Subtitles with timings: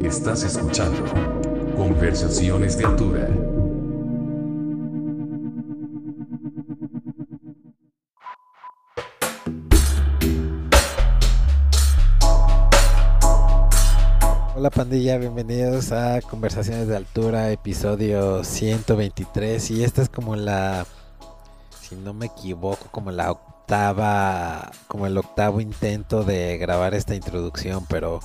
[0.00, 1.04] Estás escuchando
[1.76, 3.28] Conversaciones de Altura.
[14.54, 20.86] Hola pandilla, bienvenidos a Conversaciones de Altura, episodio 123 y esta es como la,
[21.80, 27.84] si no me equivoco, como la octava, como el octavo intento de grabar esta introducción,
[27.88, 28.20] pero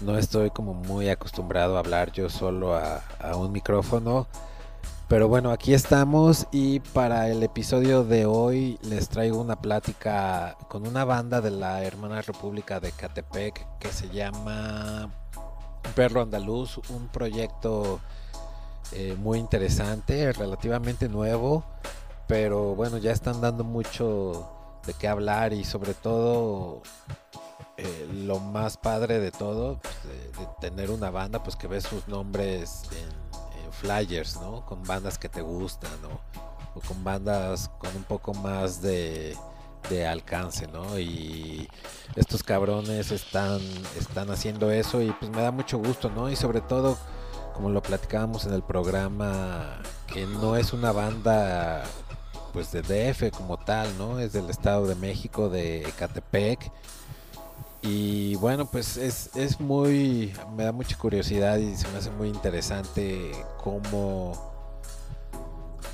[0.00, 3.02] no estoy como muy acostumbrado a hablar yo solo a,
[3.36, 4.26] un micrófono.
[5.08, 10.86] Pero bueno, aquí estamos y para el episodio de hoy les traigo una plática con
[10.86, 15.08] una banda de la hermana República de Catepec que se llama
[15.94, 18.00] Perro Andaluz, un proyecto
[18.92, 21.62] eh, muy interesante, relativamente nuevo,
[22.26, 24.48] pero bueno, ya están dando mucho
[24.86, 26.82] de qué hablar y sobre todo
[27.78, 32.08] eh, lo más padre de todo, pues, de, tener una banda, pues que ves sus
[32.08, 33.26] nombres en,
[33.72, 34.64] flyers, ¿no?
[34.64, 35.90] Con bandas que te gustan,
[36.74, 39.36] O con bandas con un poco más de,
[39.90, 40.98] de alcance, ¿no?
[40.98, 41.68] Y
[42.14, 43.60] estos cabrones están,
[43.98, 46.30] están haciendo eso y pues me da mucho gusto, ¿no?
[46.30, 46.96] Y sobre todo,
[47.54, 51.84] como lo platicábamos en el programa, que no es una banda
[52.54, 54.18] pues de DF como tal, ¿no?
[54.18, 56.72] Es del Estado de México, de Ecatepec
[57.86, 62.28] y bueno, pues es, es muy, me da mucha curiosidad y se me hace muy
[62.28, 63.30] interesante
[63.62, 64.32] cómo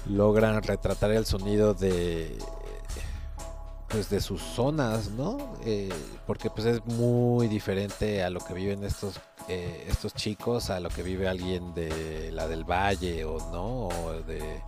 [0.09, 2.39] logran retratar el sonido de
[3.89, 5.55] pues de sus zonas, ¿no?
[5.67, 5.91] Eh,
[6.27, 10.89] porque pues es muy diferente a lo que viven estos eh, estos chicos, a lo
[10.89, 14.63] que vive alguien de la del Valle o no, o de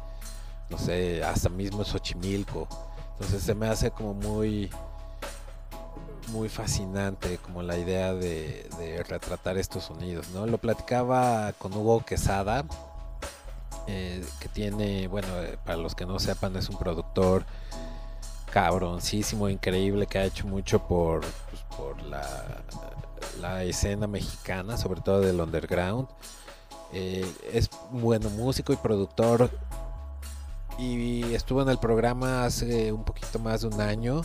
[0.68, 2.68] no sé, hasta mismo Xochimilco.
[3.12, 4.68] Entonces se me hace como muy
[6.28, 8.68] muy fascinante como la idea de,
[9.08, 10.46] retratar estos sonidos, ¿no?
[10.46, 12.64] Lo platicaba con Hugo Quesada,
[13.86, 17.44] eh, que tiene, bueno, eh, para los que no sepan, es un productor
[18.50, 22.62] cabroncísimo, increíble, que ha hecho mucho por, pues, por la,
[23.40, 26.08] la, escena mexicana, sobre todo del underground.
[26.92, 29.50] Eh, es bueno músico y productor
[30.78, 34.22] y estuvo en el programa hace un poquito más de un año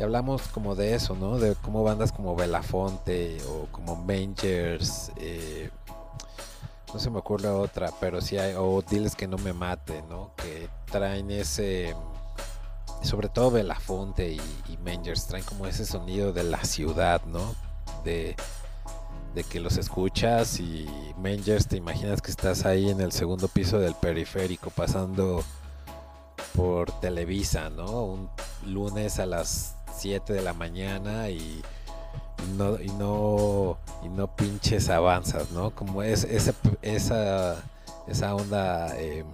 [0.00, 1.38] y hablamos como de eso, ¿no?
[1.38, 5.68] De cómo bandas como Belafonte o como Mangers, eh,
[6.94, 10.30] no se me ocurre otra, pero sí hay, o Diles que no me mate, ¿no?
[10.36, 11.94] Que traen ese,
[13.02, 17.54] sobre todo Belafonte y, Mangers, traen como ese sonido de la ciudad, ¿no?
[18.02, 18.34] De
[19.50, 20.88] que los escuchas y
[21.18, 25.44] Mangers te imaginas que estás ahí en el segundo piso del periférico pasando
[26.56, 28.04] por Televisa, ¿no?
[28.04, 28.30] Un
[28.64, 31.62] lunes a las 7 de la mañana y
[32.56, 35.70] no, y no, y no pinches avanzas, ¿no?
[35.70, 37.56] Como es esa, esa,
[38.06, 39.24] esa onda eh,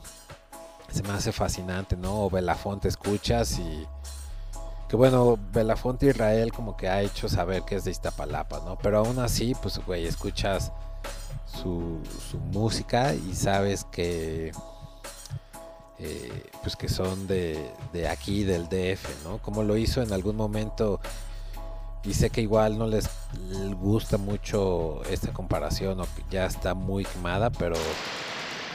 [0.91, 2.25] se me hace fascinante, ¿no?
[2.25, 3.87] O Belafonte escuchas y
[4.89, 8.77] que bueno, Belafonte Israel como que ha hecho saber que es de Iztapalapa, ¿no?
[8.79, 10.73] Pero aún así, pues güey, escuchas
[11.63, 12.01] su
[12.53, 14.53] música y sabes que
[15.99, 17.73] eh, pues que son de,
[18.11, 19.39] aquí, del DF, ¿no?
[19.39, 21.01] Como lo hizo en algún momento,
[22.05, 23.09] y sé que igual no les
[23.81, 27.77] gusta mucho esta comparación, o que ya está muy quemada, pero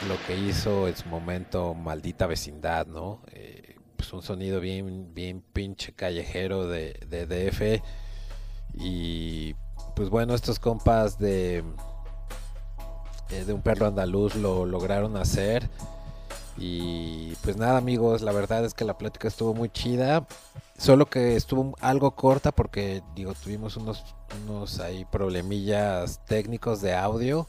[0.08, 3.20] lo que hizo en su momento Maldita Vecindad, ¿no?
[3.32, 7.82] Eh, pues un sonido bien, bien pinche callejero de, de DF,
[8.74, 9.54] y
[9.94, 11.62] pues bueno, estos compas de,
[13.30, 15.70] eh, de un perro andaluz lo lograron hacer
[16.64, 20.28] y pues nada amigos, la verdad es que la plática estuvo muy chida.
[20.78, 24.04] Solo que estuvo algo corta porque digo, tuvimos unos,
[24.44, 27.48] unos ahí problemillas técnicos de audio.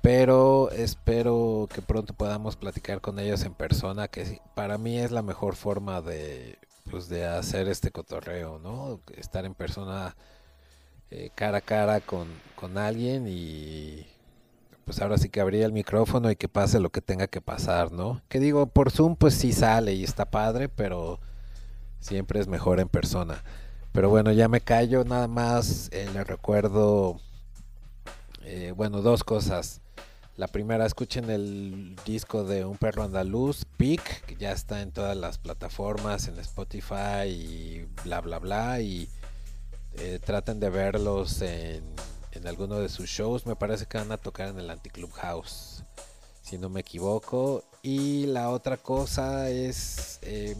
[0.00, 5.22] Pero espero que pronto podamos platicar con ellos en persona, que para mí es la
[5.22, 6.58] mejor forma de,
[6.90, 9.00] pues, de hacer este cotorreo, ¿no?
[9.16, 10.16] Estar en persona
[11.12, 12.26] eh, cara a cara con,
[12.56, 14.11] con alguien y
[14.84, 17.92] pues ahora sí que abría el micrófono y que pase lo que tenga que pasar,
[17.92, 18.20] ¿no?
[18.28, 21.20] Que digo, por Zoom pues sí sale y está padre, pero
[22.00, 23.42] siempre es mejor en persona.
[23.92, 27.20] Pero bueno, ya me callo, nada más eh, le recuerdo,
[28.42, 29.80] eh, bueno, dos cosas.
[30.36, 35.14] La primera, escuchen el disco de Un Perro Andaluz, Peak, que ya está en todas
[35.14, 38.80] las plataformas, en Spotify y bla, bla, bla.
[38.80, 39.10] Y
[39.98, 41.84] eh, traten de verlos en
[42.42, 43.46] en alguno de sus shows.
[43.46, 45.84] Me parece que van a tocar en el Anticlub House,
[46.42, 47.62] si no me equivoco.
[47.82, 50.58] Y la otra cosa es, em,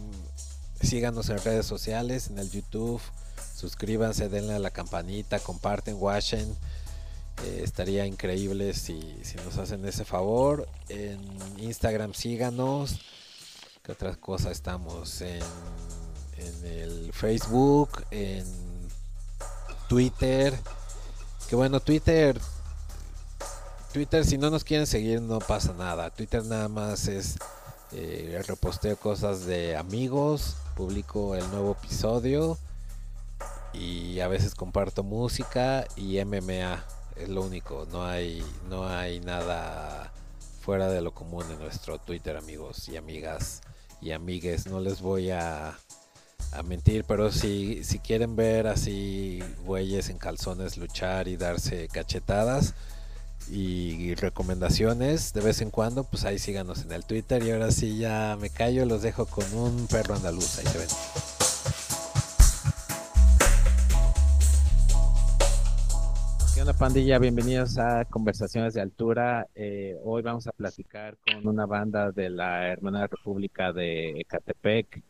[0.80, 3.00] síganos en redes sociales, en el YouTube,
[3.56, 6.56] suscríbanse, denle a la campanita, comparten, watchen.
[7.44, 10.68] Eh, estaría increíble si, si, nos hacen ese favor.
[10.88, 11.20] En
[11.58, 13.00] Instagram síganos.
[13.82, 15.20] ¿Qué otras cosas estamos?
[15.20, 15.42] En,
[16.36, 18.46] en el Facebook, en
[19.88, 20.56] Twitter.
[21.52, 22.40] Que bueno, Twitter
[23.92, 26.08] Twitter, si no nos quieren seguir, no pasa nada.
[26.08, 27.36] Twitter nada más es
[27.92, 32.56] eh, reposteo cosas de amigos, publico el nuevo episodio
[33.74, 36.82] y a veces comparto música y MMA.
[37.16, 40.10] Es lo único, no hay, no hay nada
[40.62, 43.60] fuera de lo común en nuestro Twitter, amigos y amigas
[44.00, 44.68] y amigues.
[44.68, 45.78] No les voy a,
[46.52, 52.74] a mentir, pero si, si quieren ver así bueyes en calzones luchar y darse cachetadas,
[53.50, 57.42] y recomendaciones de vez en cuando, pues ahí síganos en el Twitter.
[57.42, 60.58] Y ahora sí ya me callo, los dejo con un perro andaluz.
[60.58, 60.88] Ahí se ven.
[66.54, 67.18] ¿Qué onda pandilla?
[67.18, 69.48] Bienvenidos a Conversaciones de Altura.
[69.54, 75.02] Eh, hoy vamos a platicar con una banda de la Hermana República de Ecatepec.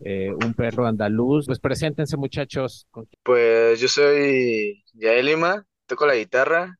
[0.00, 1.46] Eh, un perro andaluz.
[1.46, 2.86] Pues preséntense muchachos.
[3.22, 6.78] Pues yo soy Yael Lima, toco la guitarra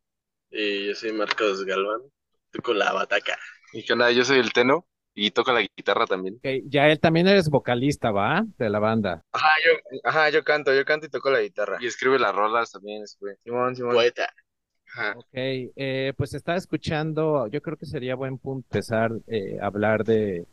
[0.50, 2.00] y yo soy Marcos Galván,
[2.50, 3.38] toco la bataca.
[3.72, 6.40] Y qué onda, yo soy el Teno y toco la guitarra también.
[6.66, 8.44] Ya él también eres vocalista, ¿va?
[8.58, 9.22] De la banda.
[9.32, 11.78] Ajá, yo, ajá, yo canto, yo canto y toco la guitarra.
[11.80, 13.94] Y escribe las rolas también, Simón, Simón.
[13.94, 14.32] Poeta.
[14.92, 15.14] Ajá.
[15.16, 20.46] Ok, eh, pues estaba escuchando, yo creo que sería buen punto empezar eh, hablar de,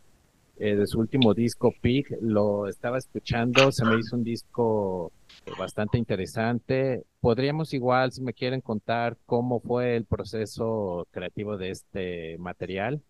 [0.58, 2.08] eh, de su último disco, Pig.
[2.22, 5.12] Lo estaba escuchando, se me hizo un disco
[5.58, 7.04] bastante interesante.
[7.20, 13.02] Podríamos igual, si me quieren contar cómo fue el proceso creativo de este material.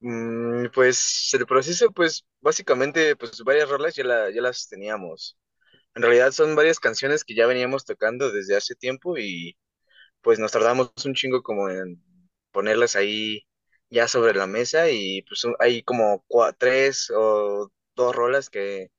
[0.00, 5.38] Mm, pues el proceso, pues básicamente, pues varias rolas ya, ya las teníamos.
[5.94, 9.56] En realidad son varias canciones que ya veníamos tocando desde hace tiempo y
[10.20, 12.02] pues nos tardamos un chingo como en
[12.52, 13.42] ponerlas ahí
[13.90, 16.24] ya sobre la mesa y pues hay como
[16.58, 18.90] tres o dos rolas que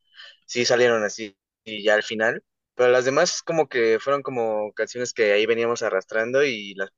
[0.47, 2.43] sí salieron así y ya al final,
[2.75, 6.89] pero las demás como que fueron como canciones que ahí veníamos arrastrando y las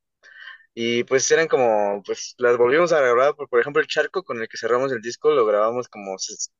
[0.73, 4.41] y pues eran como, pues las volvimos a grabar, por, por ejemplo el charco con
[4.41, 6.15] el que cerramos el disco lo grabamos como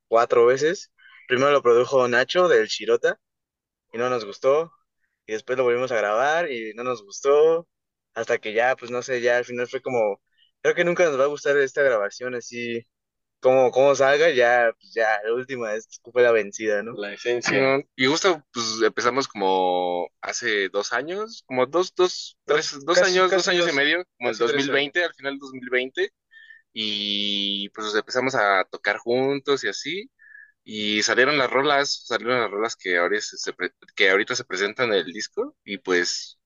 [0.08, 0.92] cuatro veces,
[1.28, 3.20] primero lo produjo Nacho del Chirota
[3.94, 4.72] y no nos gustó,
[5.26, 7.68] y después lo volvimos a grabar y no nos gustó,
[8.14, 10.22] hasta que ya, pues no sé, ya al final fue como,
[10.62, 12.86] creo que nunca nos va a gustar esta grabación así
[13.40, 16.94] como, como salga, ya, pues ya, la última es fue la vencida, ¿no?
[16.94, 17.82] La esencia.
[17.96, 23.48] Y justo, pues empezamos como hace dos años, como dos, dos, tres, dos años, dos
[23.48, 26.12] años y medio, como el 2020, al final del 2020,
[26.74, 30.12] y pues empezamos a tocar juntos y así,
[30.64, 33.54] y salieron las rolas, salieron las rolas que ahora se,
[33.96, 36.39] que ahorita se presentan en el disco, y pues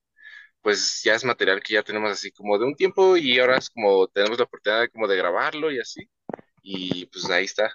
[0.64, 3.68] pues ya es material que ya tenemos así como de un tiempo y ahora es
[3.68, 6.08] como tenemos la oportunidad como de grabarlo y así
[6.62, 7.70] y pues ahí está.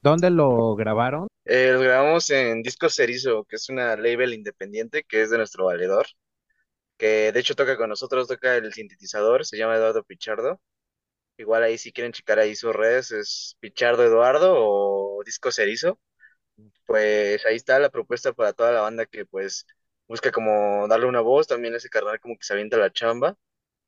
[0.00, 1.28] ¿Dónde lo grabaron?
[1.44, 5.66] Eh, lo grabamos en Disco Cerizo, que es una label independiente que es de nuestro
[5.66, 6.06] valedor,
[6.96, 10.58] que de hecho toca con nosotros, toca el sintetizador, se llama Eduardo Pichardo.
[11.36, 15.98] Igual ahí si quieren checar ahí sus redes es Pichardo Eduardo o Disco Cerizo.
[16.86, 19.66] Pues ahí está la propuesta para toda la banda que pues
[20.06, 23.36] busca como darle una voz, también ese carnal como que se avienta la chamba.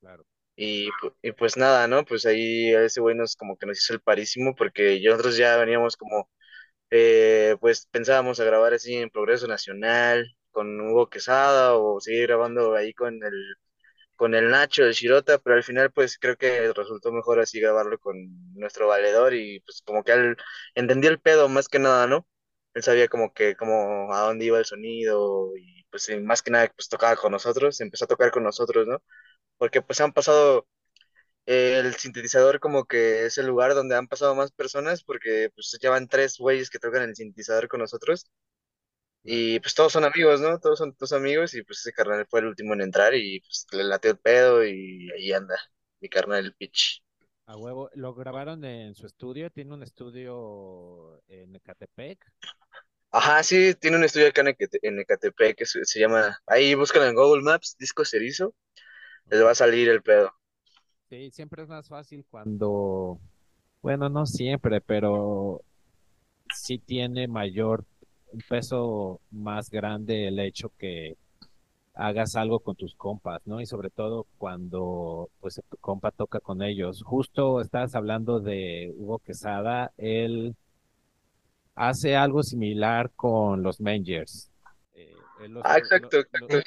[0.01, 0.25] Claro.
[0.57, 0.91] Y,
[1.39, 2.05] pues nada, ¿no?
[2.05, 5.97] Pues ahí ese güey nos como que nos hizo el parísimo porque nosotros ya veníamos
[5.97, 6.31] como,
[6.91, 12.75] eh, pues pensábamos a grabar así en Progreso Nacional con Hugo Quesada o seguir grabando
[12.75, 13.57] ahí con el,
[14.17, 17.99] con el Nacho, el Shirota, pero al final pues creo que resultó mejor así grabarlo
[17.99, 18.17] con
[18.55, 20.37] nuestro valedor y pues como que él
[20.75, 22.27] entendía el pedo más que nada, ¿no?
[22.75, 26.73] Él sabía como que como a dónde iba el sonido y pues más que nada
[26.77, 29.03] pues tocaba con nosotros, empezó a tocar con nosotros, ¿no?
[29.59, 30.69] porque pues han pasado,
[31.47, 35.79] eh, el sintetizador como que es el lugar donde han pasado más personas, porque pues
[35.81, 38.27] llevan tres güeyes que tocan el sintetizador con nosotros,
[39.25, 40.59] y pues todos son amigos, ¿no?
[40.61, 43.67] Todos son todos amigos, y pues ese carnal fue el último en entrar, y pues
[43.73, 45.57] le late el pedo, y ahí anda,
[46.01, 47.03] mi carnal el pitch.
[47.47, 49.51] A huevo, ¿lo grabaron en su estudio?
[49.51, 52.19] ¿Tiene un estudio en Ecatepec?
[53.19, 57.43] Ajá, sí, tiene un estudio acá en Ecatepec que se, llama, ahí buscan en Google
[57.43, 58.53] Maps, Disco Cerizo,
[59.31, 60.31] les va a salir el pedo.
[61.09, 63.19] Sí, siempre es más fácil cuando,
[63.81, 65.63] bueno, no siempre, pero
[66.55, 67.87] sí tiene mayor,
[68.33, 71.17] un peso más grande el hecho que
[71.95, 73.63] hagas algo con tus compas, ¿no?
[73.63, 77.03] Y sobre todo cuando pues tu compa toca con ellos.
[77.03, 80.55] Justo estabas hablando de Hugo Quesada, él
[81.77, 84.51] hace algo similar con los Mangers.
[84.95, 85.15] Eh,
[85.63, 86.59] ah, exacto, exacto.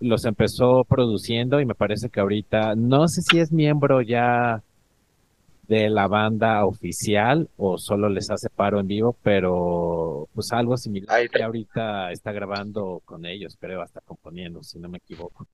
[0.00, 4.62] los empezó produciendo y me parece que ahorita, no sé si es miembro ya
[5.66, 11.28] de la banda oficial o solo les hace paro en vivo, pero pues algo similar
[11.28, 15.46] que ahorita está grabando con ellos, creo, hasta componiendo, si no me equivoco.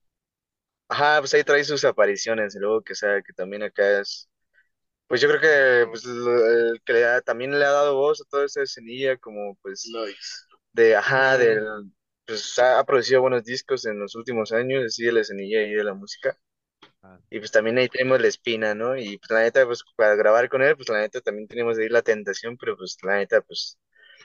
[0.88, 4.28] Ajá, pues ahí trae sus apariciones, luego que sea, que también acá es,
[5.12, 8.24] pues yo creo que pues el que le da- también le ha dado voz a
[8.30, 10.48] toda esa escenilla, como pues Lois.
[10.72, 11.92] de, ajá, del,
[12.26, 15.72] pues ha, ha producido buenos discos en los últimos años, así de la escenilla y
[15.74, 16.38] de la música,
[17.02, 18.96] Ah, y pues también ahí tenemos la espina, ¿no?
[18.96, 21.86] Y pues la neta, pues para grabar con él, pues la neta también teníamos de
[21.86, 23.78] ir la tentación, pero pues la neta, pues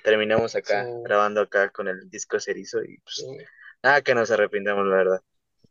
[0.03, 1.01] terminamos acá, Sí.
[1.03, 3.25] grabando acá con el disco Cerizo y pues
[3.83, 5.21] nada que nos arrepintamos, la verdad.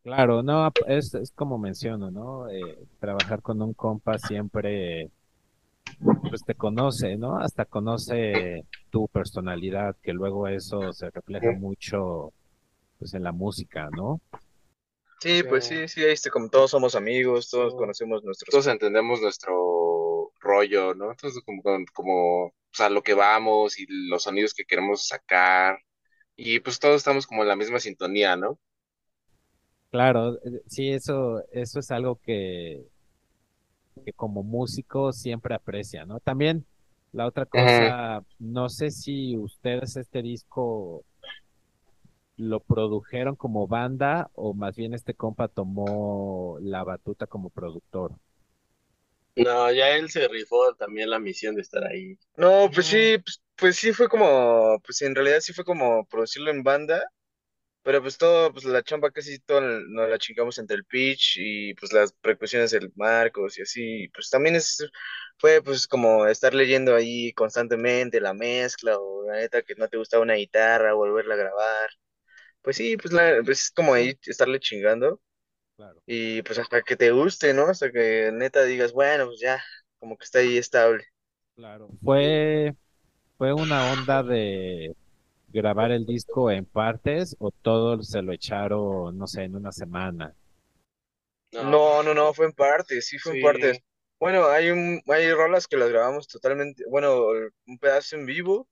[0.06, 2.48] Claro, no, es, es como menciono, ¿no?
[2.48, 5.10] Eh, trabajar con un compa siempre,
[6.30, 7.40] pues te conoce, ¿no?
[7.40, 12.32] Hasta conoce tu personalidad, que luego eso se refleja mucho,
[13.00, 14.20] pues en la música, ¿no?
[15.18, 18.48] Sí, pues sí, sí, ahí este, como todos somos amigos, todos conocemos nuestros...
[18.48, 21.10] Todos entendemos nuestro rollo, ¿no?
[21.10, 25.78] Entonces, como, como, o sea, lo que vamos y los sonidos que queremos sacar.
[26.36, 28.60] Y pues todos estamos como en la misma sintonía, ¿no?
[29.96, 32.84] Claro, eh, sí, eso, eso es algo que,
[34.04, 36.20] que como músico siempre aprecia, ¿no?
[36.20, 36.66] También
[37.12, 41.02] la otra cosa, no sé si ustedes este disco
[42.36, 48.12] lo produjeron como banda o más bien este compa tomó la batuta como productor.
[49.34, 52.18] No, ya él se rifó también la misión de estar ahí.
[52.36, 56.50] No, pues sí, pues, pues sí fue como, pues en realidad sí fue como producirlo
[56.50, 57.02] en banda,
[57.86, 61.72] pero pues todo, pues la chamba casi todo nos la chingamos entre el pitch y
[61.74, 64.84] pues las percusiones del Marcos y así, pues también es,
[65.38, 69.98] fue pues como estar leyendo ahí constantemente la mezcla o la neta que no te
[69.98, 71.90] gustaba una guitarra, volverla a grabar,
[72.60, 75.20] pues sí, pues, la, pues es como ahí estarle chingando
[75.76, 76.02] Claro.
[76.06, 77.68] y pues hasta que te guste, ¿no?
[77.68, 79.62] Hasta que neta digas, bueno, pues ya,
[80.00, 81.04] como que está ahí estable.
[81.54, 81.88] Claro.
[82.02, 82.74] Fue,
[83.38, 84.96] fue una onda de
[85.56, 90.34] grabar el disco en partes o todo se lo echaron, no sé, en una semana.
[91.52, 93.80] No, no, no, fue en partes, sí fue en partes.
[94.20, 97.28] Bueno, hay un, hay rolas que las grabamos totalmente, bueno,
[97.66, 98.68] un pedazo en vivo,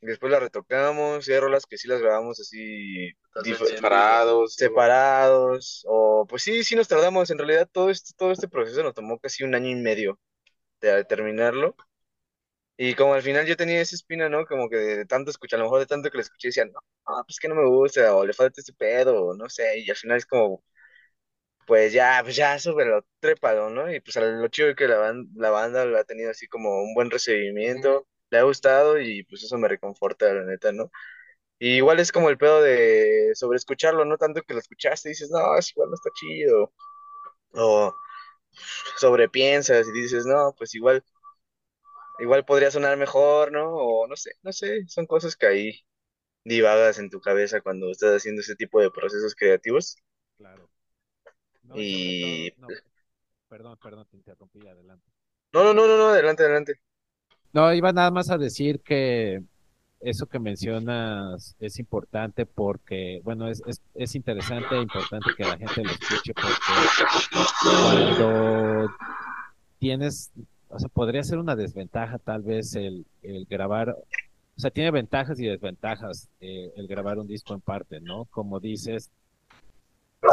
[0.00, 3.12] y después las retocamos, y hay rolas que sí las grabamos así
[3.66, 4.54] Separados.
[4.54, 8.94] separados, o pues sí, sí nos tardamos, en realidad todo este, todo este proceso nos
[8.94, 10.18] tomó casi un año y medio
[10.80, 11.76] de terminarlo,
[12.90, 14.46] y como al final yo tenía esa espina, ¿no?
[14.46, 16.72] Como que de tanto escuchar, a lo mejor de tanto que le escuché, decía, no,
[17.08, 19.90] no, pues que no me gusta, o le falta este pedo, o no sé, y
[19.90, 20.64] al final es como
[21.66, 23.92] pues ya, pues ya, súbelo, trépalo, ¿no?
[23.92, 26.82] Y pues lo chido es que la, ban- la banda lo ha tenido así como
[26.82, 30.90] un buen recibimiento, le ha gustado y pues eso me reconforta, la neta, ¿no?
[31.58, 35.12] Y igual es como el pedo de sobre escucharlo, no tanto que lo escuchaste y
[35.12, 36.72] dices, no, es igual no está chido,
[37.54, 37.94] o
[38.98, 41.04] sobrepiensas y dices, no, pues igual,
[42.18, 43.74] igual podría sonar mejor, ¿no?
[43.76, 45.80] O no sé, no sé, son cosas que ahí
[46.44, 49.96] divagas en tu cabeza cuando estás haciendo ese tipo de procesos creativos.
[50.36, 50.70] Claro.
[51.64, 52.74] No, y sobre Y todo, no,
[53.48, 55.10] perdón, perdón, te interrumpí, adelante.
[55.52, 56.80] no, no, no, no, no, adelante, adelante.
[57.52, 59.42] No, iba nada más a decir que
[60.00, 65.58] eso que mencionas es importante porque, bueno, es, es, es interesante e importante que la
[65.58, 66.56] gente lo escuche porque
[67.82, 68.90] cuando
[69.78, 70.32] tienes,
[70.72, 75.38] o sea, podría ser una desventaja tal vez el, el grabar, o sea, tiene ventajas
[75.38, 78.24] y desventajas eh, el grabar un disco en parte, ¿no?
[78.26, 79.10] Como dices,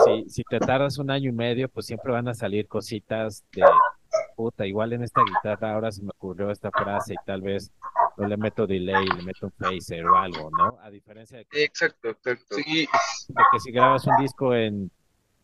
[0.05, 3.63] si, si te tardas un año y medio, pues siempre van a salir cositas de
[4.35, 7.71] puta, igual en esta guitarra ahora se me ocurrió esta frase y tal vez
[8.17, 10.77] no le meto delay, le meto un phaser o algo, ¿no?
[10.81, 12.55] A diferencia de que, Exacto, exacto.
[12.55, 12.87] Sí,
[13.27, 14.89] de que si grabas un disco en,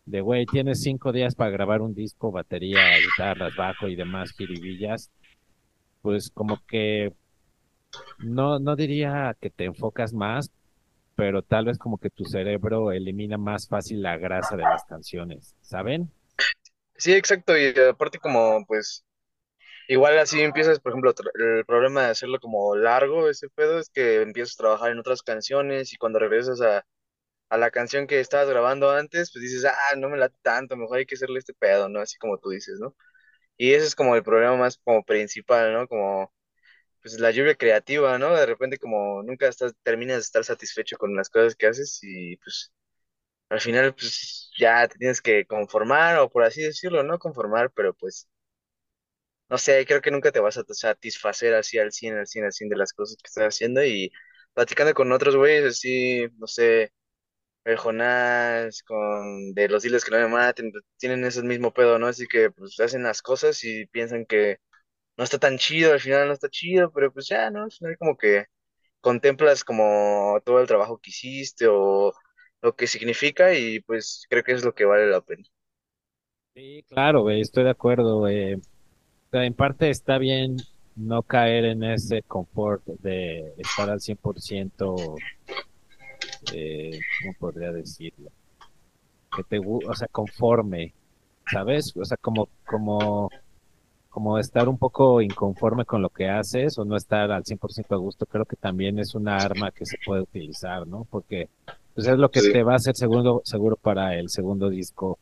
[0.06, 5.12] de güey, tienes cinco días para grabar un disco, batería, guitarras, bajo y demás jiribillas,
[6.02, 7.14] pues como que
[8.20, 10.52] no, no diría que te enfocas más,
[11.16, 15.56] pero tal vez como que tu cerebro elimina más fácil la grasa de las canciones,
[15.62, 16.12] ¿saben?
[16.98, 17.58] Sí, exacto.
[17.58, 19.04] Y aparte como, pues,
[19.88, 24.22] igual así empiezas, por ejemplo, el problema de hacerlo como largo, ese pedo, es que
[24.22, 26.86] empiezas a trabajar en otras canciones y cuando regresas a,
[27.56, 31.00] a la canción que estabas grabando antes, pues dices, ah, no me late tanto, mejor
[31.00, 32.02] hay que hacerle este pedo, ¿no?
[32.02, 32.96] Así como tú dices, ¿no?
[33.58, 35.88] Y ese es como el problema más como principal, ¿no?
[35.88, 36.34] Como,
[37.02, 38.36] pues la lluvia creativa, ¿no?
[38.36, 42.38] De repente como nunca estás, terminas de estar satisfecho con las cosas que haces y
[42.38, 42.72] pues
[43.50, 47.94] al final pues ya te tienes que conformar o por así decirlo, no conformar, pero
[47.96, 48.28] pues
[49.50, 52.54] no sé, creo que nunca te vas a satisfacer así al 100 al 100 al
[52.54, 54.12] 100 de las cosas que estás haciendo y
[54.54, 56.92] platicando con otros güeyes así, no sé,
[57.66, 62.00] el Jonás, con de los diles que no me maten, pues, tienen ese mismo pedo,
[62.00, 62.08] ¿no?
[62.08, 64.60] Así que pues hacen las cosas y piensan que
[65.18, 67.64] no está tan chido, al final no está chido, pero pues ya, ¿no?
[67.82, 68.46] Al como que
[69.02, 72.14] contemplas como todo el trabajo que hiciste o
[72.62, 75.44] lo que significa y pues creo que es lo que vale la pena.
[76.54, 78.20] Sí, claro, güey, estoy de acuerdo.
[78.22, 78.28] O
[79.32, 80.58] sea, en parte está bien
[80.96, 85.24] no caer en ese confort de estar al 100%,
[86.56, 88.30] eh, ¿cómo podría decirlo?
[89.36, 90.94] Que te, o sea, conforme,
[91.52, 91.94] ¿sabes?
[91.98, 93.30] O sea, como, como,
[94.10, 97.98] como estar un poco inconforme con lo que haces o no estar al 100% a
[97.98, 101.06] gusto, creo que también es una arma que se puede utilizar, ¿no?
[101.10, 101.50] Porque
[101.94, 102.52] pues es lo que Sí.
[102.52, 105.18] te va a hacer seguro, seguro para el segundo disco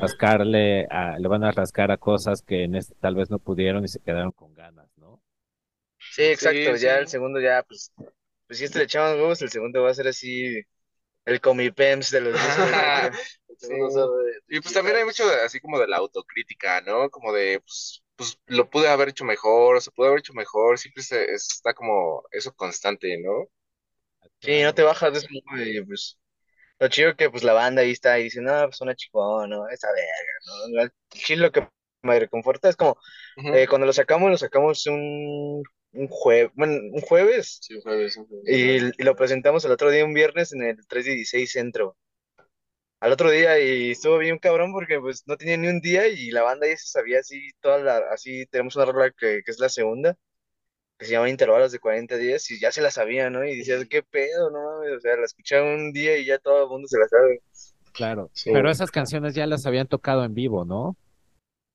[0.00, 3.84] rascarle a, le van a rascar a cosas que en este tal vez no pudieron
[3.84, 5.20] y se quedaron con ganas, ¿no?
[5.98, 7.00] Sí, exacto, Sí, ya sí.
[7.00, 7.92] el segundo ya, pues,
[8.50, 10.60] pues si este le echamos huevos, el segundo va a ser así
[11.26, 12.72] el comipems de los sabe
[14.48, 17.10] Y pues también hay mucho de- así como de la autocrítica, ¿no?
[17.10, 21.02] Como de, pues, pues lo pude haber hecho mejor, se pudo haber hecho mejor, siempre
[21.02, 23.46] se- está como eso constante, ¿no?
[24.40, 25.28] Sí, no te bajas de eso,
[25.64, 26.18] y pues
[26.80, 29.68] lo chido que pues la banda ahí está y dice, no, pues una chingona, ¿no?
[29.68, 30.84] Esa verga, ¿no?
[31.38, 31.68] Lo que
[32.02, 32.98] me reconforta es como,
[33.50, 38.16] eh, cuando lo sacamos, lo sacamos un, un jueves, bueno, un jueves, Sí, un jueves,
[38.16, 38.46] un jueves.
[38.96, 41.96] y, y lo presentamos el otro día, un viernes, en el 316 Centro.
[43.00, 46.30] Al otro día, y estuvo bien cabrón porque pues no tenía ni un día y
[46.30, 49.58] la banda ya se sabía así, toda la, así, tenemos una rola que, que es
[49.58, 50.16] la segunda,
[50.98, 53.42] que se llama Intervalos de 40 días y ya se la sabía, ¿no?
[53.46, 54.98] Y decías, ¿qué pedo, no mames?
[54.98, 57.40] O sea, la escucharon un día y ya todo el mundo se la sabe.
[57.92, 58.50] Claro, Sí.
[58.52, 60.96] pero esas canciones ya las habían tocado en vivo, ¿no?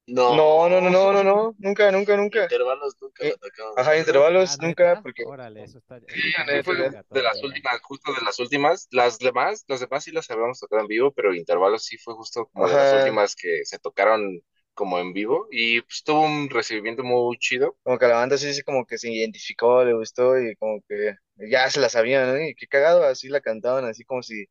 [0.07, 2.43] No, No, no, no, no, no, no, nunca, nunca, nunca.
[2.43, 3.77] Intervalos nunca Eh, la atacamos.
[3.77, 7.81] Ajá, intervalos Ah, nunca, porque Órale, eso está, Sí, está la fue de las últimas,
[7.81, 8.87] justo de las últimas.
[8.91, 12.49] Las demás, las demás sí las habíamos tocado en vivo, pero Intervalos sí fue justo
[12.53, 14.41] como de las últimas que se tocaron
[14.75, 17.77] como en vivo y pues tuvo un recibimiento muy chido.
[17.83, 21.15] como que la banda sí, sí como que se identificó, le gustó y como que
[21.49, 22.39] ya se la sabían, ¿no?
[22.45, 24.45] Y qué cagado, así la cantaban, así como si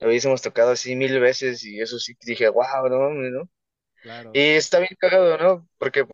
[0.00, 3.50] lo hubiésemos tocado así mil veces y eso sí dije, wow, no ¿no?
[4.02, 5.68] Claro, Y está bien cagado, ¿no?
[5.78, 6.06] Porque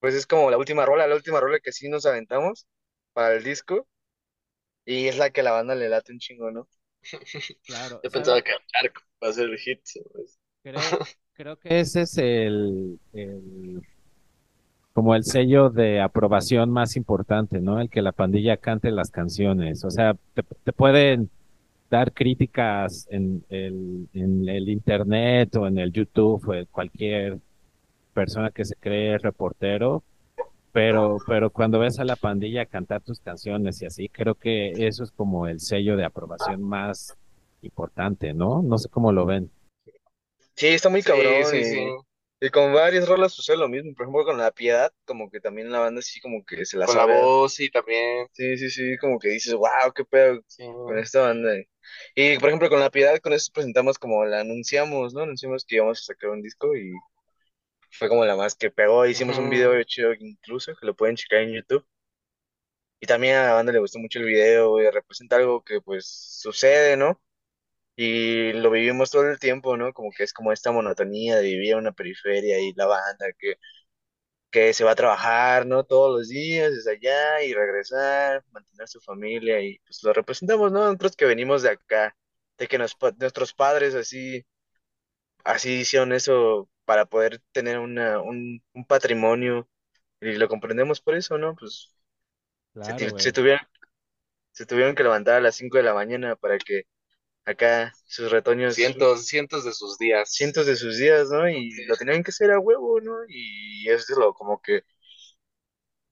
[0.00, 2.66] pues es como la última rola, la última rola que sí nos aventamos
[3.12, 3.88] para el disco
[4.84, 6.68] y es la que a la banda le late un chingo, ¿no?
[7.64, 8.00] claro.
[8.02, 9.80] Yo pensaba que Arco va a ser el hit.
[10.62, 10.80] Creo,
[11.34, 13.82] creo que ese es el, el-
[14.92, 17.80] como el sello de aprobación más importante, ¿no?
[17.80, 19.84] El que la pandilla cante las canciones.
[19.84, 21.30] O sea, te, te pueden
[21.90, 27.38] dar críticas en el, en el internet o en el YouTube o en cualquier
[28.12, 30.02] persona que se cree reportero,
[30.72, 35.04] pero, pero cuando ves a la pandilla cantar tus canciones y así, creo que eso
[35.04, 37.16] es como el sello de aprobación más
[37.62, 38.62] importante, ¿no?
[38.62, 39.50] No sé cómo lo ven.
[40.54, 41.86] Sí, está muy cabrón sí, y, sí.
[42.40, 45.70] y con varias rolas sucede lo mismo, por ejemplo con La Piedad, como que también
[45.70, 47.20] la banda sí como que se la Con la sabe.
[47.22, 48.26] voz, sí, también.
[48.32, 50.64] Sí, sí, sí, como que dices, wow, qué pedo Sí.
[50.64, 51.50] con esta banda.
[52.14, 55.22] Y por ejemplo, con La Piedad, con eso presentamos como la anunciamos, ¿no?
[55.22, 56.92] Anunciamos que íbamos a sacar un disco y
[57.90, 59.06] fue como la más que pegó.
[59.06, 61.86] Hicimos un video hecho incluso, que lo pueden checar en YouTube.
[63.00, 66.06] Y también a la banda le gustó mucho el video, y representa algo que pues
[66.40, 67.20] sucede, ¿no?
[67.96, 69.92] Y lo vivimos todo el tiempo, ¿no?
[69.92, 73.56] Como que es como esta monotonía de vivir en una periferia y la banda que
[74.50, 75.84] que se va a trabajar, ¿no?
[75.84, 80.84] Todos los días, desde allá y regresar, mantener su familia y pues lo representamos, ¿no?
[80.84, 82.16] Nosotros que venimos de acá,
[82.58, 84.44] de que nos, nuestros padres así,
[85.44, 89.68] así hicieron eso para poder tener una, un, un patrimonio
[90.20, 91.54] y lo comprendemos por eso, ¿no?
[91.56, 91.94] Pues
[92.80, 93.32] se, Claro, ti- se güey.
[93.32, 93.60] tuvieron,
[94.52, 96.84] se tuvieron que levantar a las 5 de la mañana para que
[97.46, 100.30] acá sus retoños, Cientos, cientos de sus días.
[100.30, 101.48] cientos de sus días, ¿no?
[101.48, 103.16] Y lo tenían que hacer a huevo, ¿no?
[103.28, 104.82] Y es lo como que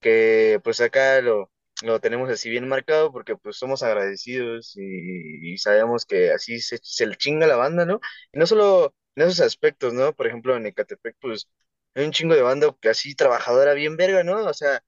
[0.01, 1.51] que pues acá lo,
[1.83, 6.79] lo tenemos así bien marcado porque pues somos agradecidos y, y sabemos que así se,
[6.83, 8.01] se le chinga la banda, ¿no?
[8.33, 10.13] Y no solo en esos aspectos, ¿no?
[10.15, 11.49] Por ejemplo, en Ecatepec, pues
[11.95, 14.45] hay un chingo de banda que así trabajadora bien verga, ¿no?
[14.47, 14.83] O sea,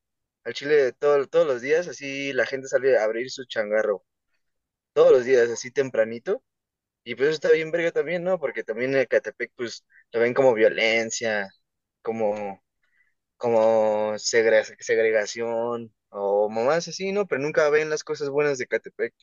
[0.45, 4.05] al Chile todo- todos los días así la gente sale a abrir su changarro,
[4.97, 6.43] todos los días así tempranito.
[7.05, 8.39] Y pues eso está bien verga también, ¿no?
[8.41, 11.51] Porque también en Ecatepec pues lo ven como violencia,
[12.03, 12.63] como
[13.37, 17.27] como segre- segregación o mamás así, ¿no?
[17.27, 19.15] Pero nunca ven las cosas buenas de Catepec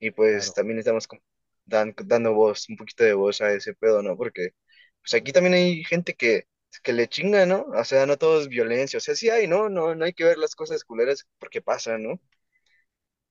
[0.00, 0.54] y pues Claro.
[0.56, 1.22] también estamos como
[1.66, 4.16] dan- dando voz, un poquito de voz a ese pedo, ¿no?
[4.16, 4.54] Porque
[5.02, 6.46] pues aquí también hay gente que,
[6.82, 7.62] que le chinga, ¿no?
[7.74, 9.68] O sea, no todo es violencia, o sea, sí hay, ¿no?
[9.68, 12.20] No, no hay que ver las cosas culeras porque pasan, ¿no?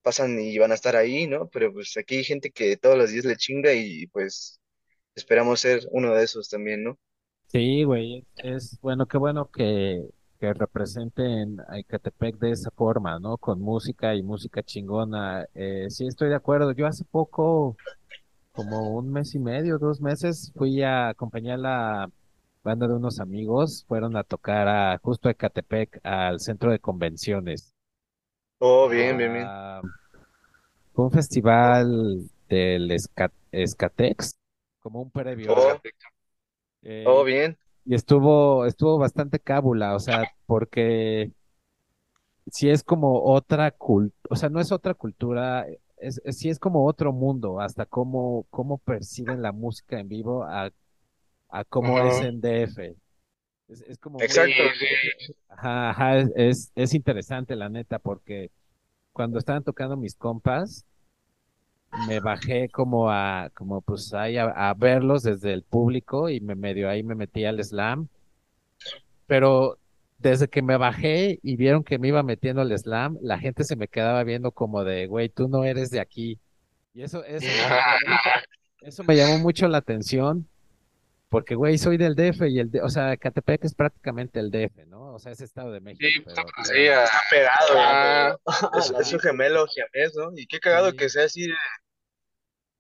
[0.02, 1.50] Pasan y van a estar ahí, ¿no?
[1.50, 4.60] Pero pues aquí hay gente que todos los días le chinga y pues
[5.16, 7.00] esperamos ser uno de esos también, ¿no?
[7.48, 10.02] Sí, güey, es bueno, qué bueno que,
[10.40, 13.38] que representen a Ecatepec de esa forma, ¿no?
[13.38, 15.46] Con música y música chingona.
[15.54, 16.72] Eh, sí, estoy de acuerdo.
[16.72, 17.76] Yo hace poco,
[18.54, 22.12] como un mes y medio, dos meses, fui a acompañar a la
[22.64, 23.86] banda de unos amigos.
[23.88, 27.74] Fueron a tocar a justo a Ecatepec, al centro de convenciones.
[28.62, 29.54] Oh, bien, bien, bien.
[29.54, 29.82] Ah,
[30.94, 34.38] fue un festival del Esca- Escatex,
[34.80, 35.54] como un previo.
[35.54, 35.80] Oh,
[36.84, 37.58] Eh, oh, bien.
[37.86, 41.32] y estuvo, estuvo bastante cábula, o sea, porque
[42.52, 45.66] sí es como otra cultura, o sea, no es otra cultura,
[45.98, 50.44] es, es- sí es como otro mundo, hasta cómo, cómo perciben la música en vivo
[50.44, 50.72] a,
[51.50, 52.98] a cómo es en DF.
[53.72, 54.64] Es, es como muy- Exacto.
[55.50, 58.52] ajá, ajá, es, es, es interesante la neta, porque
[59.14, 60.86] cuando estaban tocando mis compas,
[62.08, 66.56] me bajé como a, como pues ahí a, a verlos desde el público y me
[66.56, 68.08] medio ahí me metí al slam,
[69.28, 69.78] pero
[70.18, 73.76] desde que me bajé y vieron que me iba metiendo al slam, la gente se
[73.76, 76.40] me quedaba viendo como de, güey, tú no eres de aquí.
[76.94, 77.46] Y eso, eso,
[78.82, 80.48] eso me llamó mucho la atención,
[81.32, 84.86] porque, güey, soy del DF y el, D- o sea, Catepec es prácticamente el DF,
[84.88, 85.14] ¿no?
[85.16, 88.38] O sea, es Estado de México, Sí, pero, pues, sí, ah, Está pegado, ah,
[88.78, 90.32] Es, es un gemelo siamés, ¿no?
[90.36, 90.98] Y qué cagado Sí.
[90.98, 91.54] que sea así de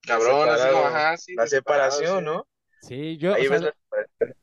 [0.05, 2.25] cabrón, así como, ajá, sí, la separación, sí.
[2.25, 2.47] ¿no?
[2.81, 4.35] sí, yo, Ahí o sea, ves la separación.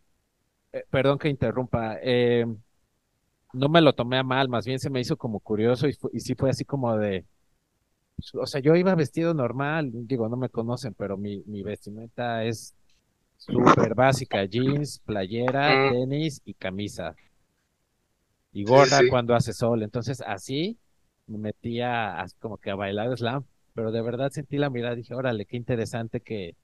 [0.72, 2.46] eh, perdón que interrumpa, eh,
[3.52, 6.10] no me lo tomé a mal, más bien se me hizo como curioso y, fu-
[6.12, 7.24] y sí fue así como de,
[8.16, 12.44] pues, o sea, yo iba vestido normal, digo, no me conocen, pero mi, mi vestimenta
[12.44, 12.74] es
[13.38, 17.14] súper básica, jeans, playera, tenis y camisa
[18.52, 19.08] y Sí, sí.
[19.08, 20.78] cuando hace sol, entonces así
[21.26, 25.46] me metía como que a bailar slam, pero de verdad sentí la mirada, dije, órale,
[25.46, 26.56] qué interesante que,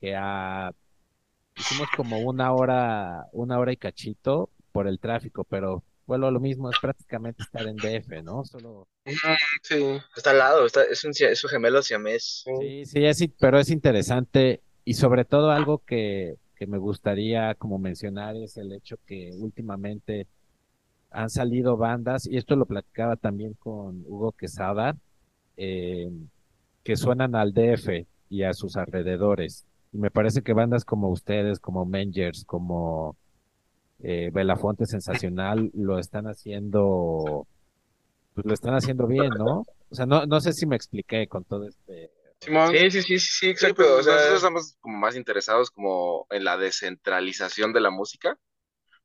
[0.00, 0.72] que a
[1.56, 6.40] Hicimos como una hora, una hora y cachito por el tráfico, pero vuelvo a lo
[6.40, 8.44] mismo, es prácticamente estar en DF, ¿no?
[8.44, 8.86] Solo,
[9.62, 10.00] Sí.
[10.16, 12.44] Está al lado, está, es un, es un gemelo siamés.
[12.60, 17.78] sí, sí, es, pero es interesante y sobre todo algo que, que me gustaría como
[17.78, 20.26] mencionar es el hecho que últimamente
[21.10, 24.96] han salido bandas, y esto lo platicaba también con Hugo Quesada,
[25.58, 26.10] eh,
[26.82, 29.66] que suenan al DF y a sus alrededores.
[29.92, 33.14] Y me parece que bandas como ustedes, como Mengers, como
[33.98, 37.46] eh, Belafonte Sensacional lo están haciendo,
[38.32, 39.66] pues lo están haciendo bien, ¿no?
[39.90, 42.10] O sea, no, no sé si me expliqué con todo este.
[42.40, 43.74] Simón, Sí, sí, sí, sí, sí, sí, exacto.
[43.74, 48.38] pues o sea, nosotros estamos como más interesados como en la descentralización de la música,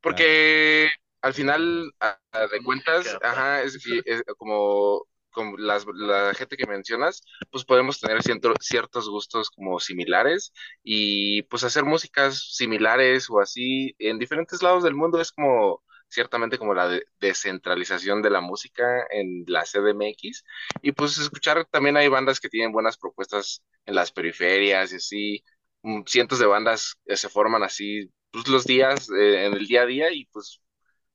[0.01, 0.89] porque
[1.21, 6.57] al final, a- a de cuentas, Música, ajá, es, es como, como las, la gente
[6.57, 13.29] que mencionas, pues podemos tener cierto- ciertos gustos como similares y pues hacer músicas similares
[13.29, 18.29] o así en diferentes lados del mundo es como ciertamente como la de- descentralización de
[18.29, 20.43] la música en la CDMX
[20.81, 25.43] y pues escuchar también hay bandas que tienen buenas propuestas en las periferias y así,
[25.83, 29.83] mm, cientos de bandas eh, se forman así pues los días eh, en el día
[29.83, 30.61] a día y pues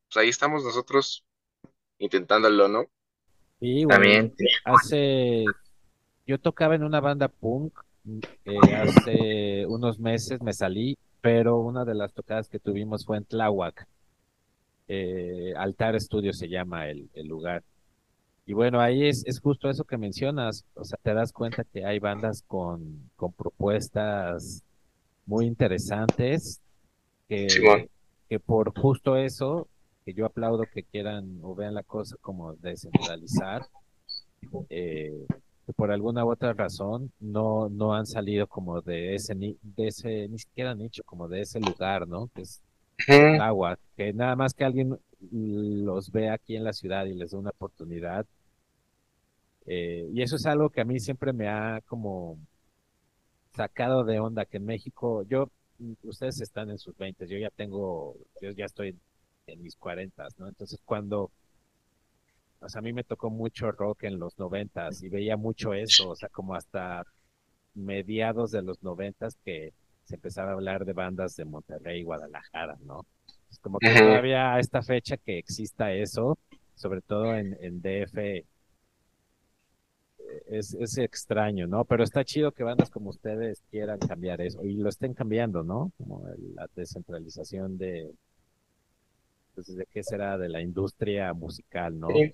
[0.08, 1.24] pues ahí estamos nosotros
[1.98, 2.84] intentándolo, ¿no?
[3.60, 3.94] Sí, güey.
[3.94, 4.34] También.
[4.64, 5.44] Hace.
[6.26, 7.78] Yo tocaba en una banda punk.
[8.44, 13.24] eh, hace unos meses me salí, pero una de las tocadas que tuvimos fue en
[13.24, 13.86] Tláhuac.
[14.88, 17.62] Eh, Altar Studio se llama el, el lugar.
[18.46, 20.64] Y bueno, ahí es, es justo eso que mencionas.
[20.74, 24.62] O sea, te das cuenta que hay bandas con, con propuestas
[25.26, 26.60] muy interesantes
[27.28, 27.46] que,
[28.28, 29.68] que por justo eso,
[30.06, 33.66] que yo aplaudo que quieran o vean la cosa como descentralizar,
[34.70, 35.26] eh,
[35.66, 39.88] que por alguna u otra razón no, no han salido como de ese, ni- de
[39.88, 42.28] ese, ni siquiera nicho, como de ese lugar, ¿no?
[42.34, 42.62] Que es
[43.38, 44.98] agua, que nada más que alguien
[45.30, 48.26] los ve aquí en la ciudad y les dé una oportunidad.
[49.66, 52.38] eh, y eso es algo que a mí siempre me ha como
[53.54, 55.50] sacado de onda, que en México, yo,
[56.02, 58.96] ustedes están en sus 20, yo ya tengo, yo ya estoy
[59.46, 60.48] en mis 40, ¿no?
[60.48, 61.30] Entonces cuando,
[62.60, 66.10] o sea, a mí me tocó mucho rock en los 90 y veía mucho eso,
[66.10, 67.04] o sea, como hasta
[67.74, 69.72] mediados de los 90 que
[70.08, 73.04] se empezaba a hablar de bandas de Monterrey y Guadalajara, ¿no?
[73.50, 76.38] Es como que todavía a esta fecha que exista eso,
[76.74, 78.46] sobre todo en, en DF,
[80.46, 81.84] es, es extraño, ¿no?
[81.84, 85.92] Pero está chido que bandas como ustedes quieran cambiar eso y lo estén cambiando, ¿no?
[85.98, 88.10] Como la descentralización de,
[89.54, 92.08] pues, de qué será de la industria musical, ¿no?
[92.08, 92.32] Sí.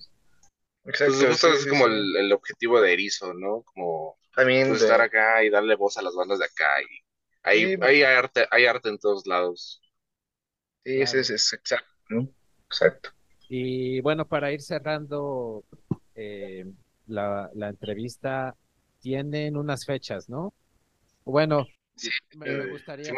[0.86, 3.62] Exacto, pues justo es como El, objetivo de Erizo, ¿no?
[3.62, 6.82] Como También pues, estar acá y darle voz a las bandas de acá.
[6.82, 7.03] Y
[7.44, 9.80] hay, hay, arte, hay arte en todos lados.
[10.84, 12.28] Sí, ese es, exacto, ¿no?
[12.66, 13.10] Exacto.
[13.48, 15.64] Y bueno, para ir cerrando
[16.14, 16.64] eh,
[17.06, 18.56] la, la, entrevista,
[19.00, 20.52] tienen unas fechas, ¿no?
[21.24, 21.66] Bueno,
[22.36, 23.12] me, eh, gustaría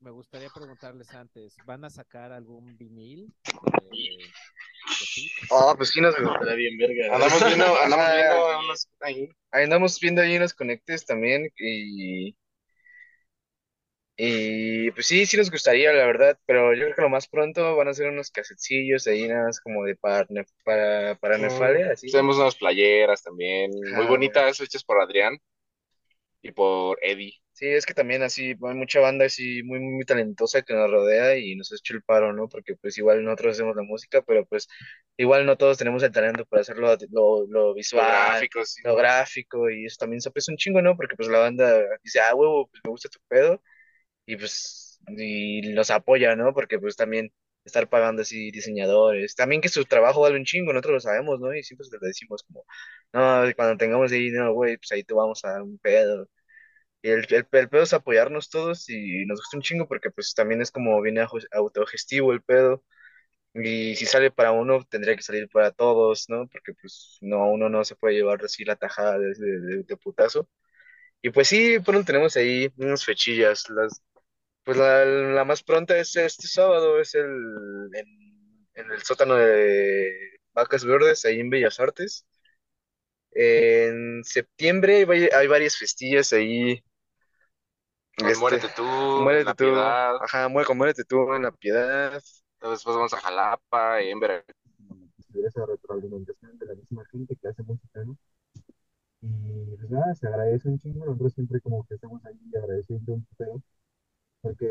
[0.00, 3.32] me gustaría preguntarles antes, ¿van a sacar algún vinil?
[5.50, 7.14] oh, pues sí nos gustaría bien verga.
[7.14, 9.28] Andamos viendo, andamos viendo unos ahí.
[9.52, 12.34] Andamos viendo ahí unos conectes también y
[14.16, 17.76] y pues sí, sí nos gustaría, la verdad, pero yo creo que lo más pronto
[17.76, 20.26] van a ser unos casetcillos ahí nada más como de para,
[20.64, 22.10] para, para Nefale, así.
[22.10, 25.38] Tenemos unas playeras también, muy bonitas, hechas por Adrián
[26.42, 27.34] y por Eddie.
[27.52, 31.36] Sí, es que también así hay mucha banda así muy, muy talentosa que nos rodea
[31.36, 32.48] y nos ha hecho el paro, ¿no?
[32.48, 34.68] Porque pues igual nosotros hacemos la música, pero pues
[35.16, 39.70] igual no todos tenemos el talento para hacerlo lo, lo visual, lo gráfico, lo gráfico
[39.70, 40.96] y eso también se aprecia un chingo, ¿no?
[40.96, 43.62] Porque pues la banda dice, ah, huevo, pues me gusta tu pedo
[44.26, 46.54] y pues y nos apoya, ¿no?
[46.54, 47.32] Porque pues también
[47.64, 51.54] estar pagando así diseñadores, también que su trabajo vale un chingo, nosotros lo sabemos, ¿no?
[51.54, 52.64] Y siempre le decimos como,
[53.12, 56.28] no, cuando tengamos dinero, güey, pues ahí te vamos a dar un pedo
[57.02, 60.62] y el, el, pedo es apoyarnos todos y nos gusta un chingo porque pues también
[60.62, 62.84] es como viene autogestivo el pedo.
[63.54, 66.48] Y si sale para uno, tendría que salir para todos, ¿no?
[66.48, 69.34] Porque pues no, uno no se puede llevar así la tajada de,
[69.84, 70.48] de, putazo.
[71.22, 73.68] Y pues sí, pronto tenemos ahí unas fechillas.
[73.70, 74.02] Las,
[74.64, 77.24] pues la, la más pronta es este sábado, es el
[77.94, 78.06] en,
[78.74, 82.26] en el sótano de Vacas Verdes, ahí en Bellas Artes.
[83.34, 86.82] En septiembre hay, hay varias festillas ahí
[88.26, 88.82] este, muérete tú,
[89.22, 90.16] muérete la tú, piedad.
[90.22, 92.12] Ajá, muérete tú en la piedad.
[92.60, 94.56] Después vamos a Jalapa, en Veracruz.
[95.34, 98.16] Esa retroalimentación de la misma gente que hace música, ¿no?
[99.22, 101.06] Y pues nada, se agradece un chingo.
[101.06, 103.62] Nosotros siempre como que estamos ahí agradeciendo un poco.
[104.42, 104.66] Porque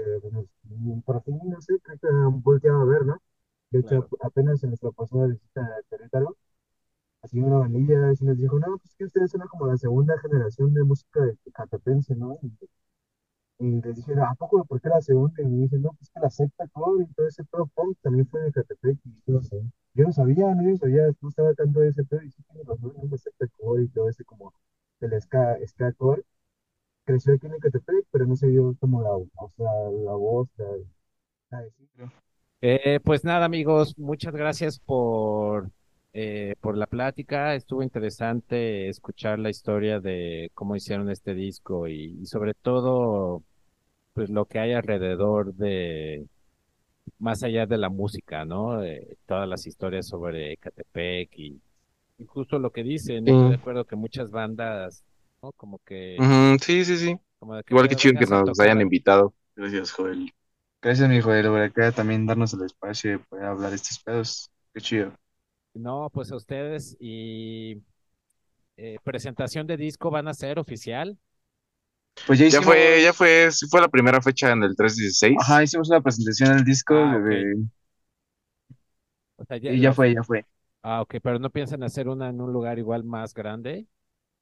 [1.05, 3.17] por fin, no sé, creo que han volteado a ver, ¿no?
[3.71, 6.37] De hecho, apenas en nuestra pasada visita a Querétaro,
[7.23, 10.73] así una vanilla y nos dijo, no, pues que ustedes son como la segunda generación
[10.73, 12.39] de música de Catapense, ¿no?
[13.59, 15.41] Y les dije, ¿a poco por qué la segunda?
[15.41, 18.27] Y me dicen, no, pues que la secta core y todo ese pro punk también
[18.27, 18.97] fue de Catepec.
[19.05, 19.61] Y yo no sé.
[19.93, 22.21] Yo no sabía, no, yo sabía, no estaba tanto de ese pedo.
[22.23, 24.53] Y sí tiene razón, la secta core y todo ese como
[24.99, 26.23] el ska, ska core.
[27.05, 29.71] Creció aquí en Catepec, pero no se dio como la, o sea,
[30.03, 31.65] la voz, la,
[32.61, 35.71] eh, pues nada, amigos, muchas gracias por,
[36.13, 37.55] eh, por la plática.
[37.55, 43.43] Estuvo interesante escuchar la historia de cómo hicieron este disco y sobre todo
[44.13, 46.27] pues lo que hay alrededor de,
[47.19, 48.79] más allá de la música, ¿no?
[49.25, 51.61] todas las historias sobre Catepec y
[52.17, 55.03] incluso lo que dicen, estoy de acuerdo que muchas bandas,
[55.41, 55.51] ¿no?
[55.53, 56.17] Como que...
[56.61, 57.17] sí, sí, sí.
[57.67, 59.33] Igual que chido que nos hayan invitado.
[59.55, 60.31] Gracias, Joel.
[60.81, 64.49] Gracias, mi Joel, por acá también darnos el espacio de poder hablar de estos pedos.
[64.73, 65.13] Qué chido.
[65.73, 67.81] No, pues a ustedes y
[68.77, 71.17] eh, presentación de disco van a ser oficial.
[72.27, 75.37] Pues ya, ya fue, ya fue, fue la primera fecha en el 316.
[75.39, 77.19] Ajá, hicimos una presentación del disco ah,
[79.61, 80.45] y ya fue, ya fue.
[80.83, 83.87] Ah, ok, pero no piensan hacer una en un lugar igual más grande,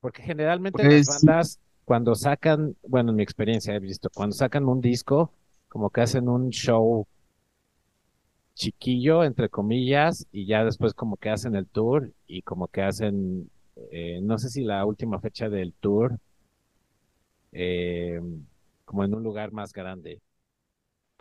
[0.01, 4.65] porque generalmente las pues bandas cuando sacan, bueno, en mi experiencia he visto, cuando sacan
[4.65, 5.31] un disco,
[5.67, 7.07] como que hacen un show
[8.53, 13.49] chiquillo, entre comillas, y ya después como que hacen el tour y como que hacen,
[13.91, 16.19] eh, no sé si la última fecha del tour
[17.51, 18.21] eh,
[18.85, 20.21] como en un lugar más grande.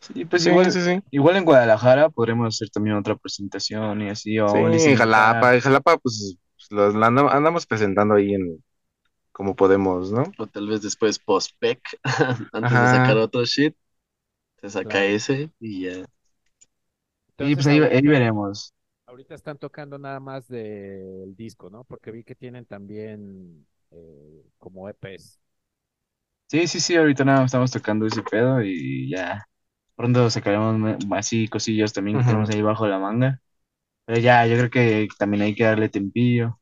[0.00, 0.68] Sí, pues igual,
[1.10, 4.38] igual en Guadalajara podremos hacer también otra presentación y así.
[4.38, 6.36] O en Jalapa, en Jalapa pues,
[6.70, 8.62] pues andamos, presentando ahí en
[9.38, 10.24] como podemos, ¿no?
[10.36, 11.80] O tal vez después post-pec,
[12.52, 13.76] antes de sacar otro shit,
[14.60, 16.04] se saca ese y ya.
[17.38, 18.74] y pues ahí, veremos.
[19.06, 21.84] Ahorita están tocando nada más del disco, ¿no?
[21.84, 25.40] Porque vi que tienen también eh, como EPs.
[26.46, 29.46] Sí, sí, sí, ahorita nada estamos tocando ese pedo y ya
[29.96, 33.40] pronto sacaremos así cosillas también que tenemos ahí bajo la manga.
[34.06, 36.60] Pero ya, yo creo que también hay que darle tempillo.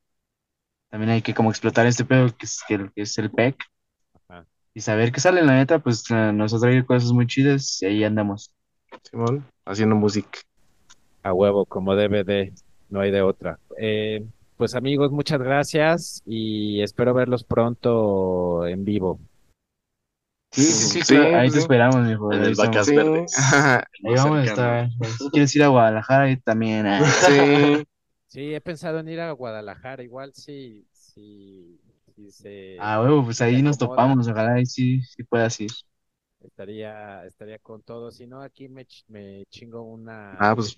[0.89, 3.57] También hay que como explotar este pedo que es, que, es el PEC.
[4.73, 7.87] Y saber qué sale, la neta, pues eh, nos ha traído cosas muy chidas y
[7.87, 8.51] ahí andamos.
[9.01, 10.39] Simón, haciendo música.
[11.23, 12.53] A huevo, como DVD,
[12.89, 13.59] no hay de otra.
[13.79, 14.23] Eh,
[14.55, 19.19] pues amigos, muchas gracias y espero verlos pronto en vivo.
[20.51, 23.35] Sí, sí, sí, ahí te esperamos, mi En el Vacas Verdes.
[23.53, 24.89] Ahí vamos a estar.
[25.17, 26.85] Si quieres ir a Guadalajara, ahí también.
[26.85, 27.03] Ah.
[27.03, 27.83] Sí.
[28.37, 31.81] Sí, he pensado en ir a Guadalajara, igual sí, sí,
[32.13, 32.77] sí se...
[32.79, 35.71] Ah, huevo, pues ahí nos topamos, ojalá y sí, sí puedas ir.
[36.41, 40.77] Estaría, estaría con todo, si no aquí me, me chingo una ah, pues,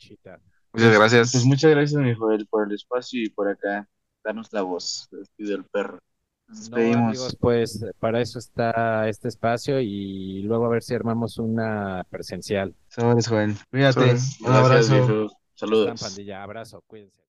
[0.71, 1.31] Muchas gracias.
[1.33, 3.89] Pues muchas gracias, mi Joel, por el espacio y por acá
[4.23, 5.09] darnos la voz.
[5.37, 5.99] del perro.
[6.47, 11.37] Nos no, amigos, pues para eso está este espacio y luego a ver si armamos
[11.39, 12.73] una presencial.
[12.87, 13.53] Sabores, Joel.
[13.69, 14.15] Cuídate.
[14.45, 15.27] Un abrazo.
[15.55, 15.99] Saludos.
[15.99, 16.41] pandilla.
[16.41, 16.81] Abrazo.
[16.87, 17.28] Cuídense.